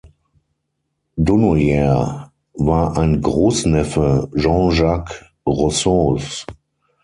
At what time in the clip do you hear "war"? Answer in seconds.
2.53-2.97